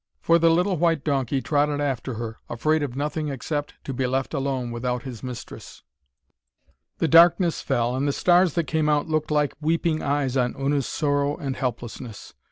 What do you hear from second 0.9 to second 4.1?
donkey trotted after her, afraid of nothing except to be